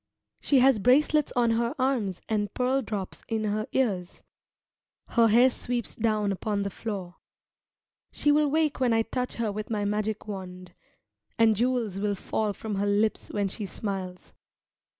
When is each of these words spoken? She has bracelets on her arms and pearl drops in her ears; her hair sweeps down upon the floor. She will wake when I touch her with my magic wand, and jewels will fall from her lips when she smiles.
She 0.41 0.61
has 0.61 0.79
bracelets 0.79 1.31
on 1.35 1.51
her 1.51 1.75
arms 1.77 2.21
and 2.27 2.51
pearl 2.55 2.81
drops 2.81 3.23
in 3.27 3.43
her 3.43 3.67
ears; 3.71 4.23
her 5.09 5.27
hair 5.27 5.51
sweeps 5.51 5.95
down 5.95 6.31
upon 6.31 6.63
the 6.63 6.71
floor. 6.71 7.17
She 8.11 8.31
will 8.31 8.49
wake 8.49 8.79
when 8.79 8.93
I 8.93 9.03
touch 9.03 9.35
her 9.35 9.51
with 9.51 9.69
my 9.69 9.85
magic 9.85 10.27
wand, 10.27 10.73
and 11.37 11.55
jewels 11.55 11.99
will 11.99 12.15
fall 12.15 12.51
from 12.51 12.77
her 12.77 12.87
lips 12.87 13.29
when 13.29 13.47
she 13.47 13.67
smiles. 13.67 14.33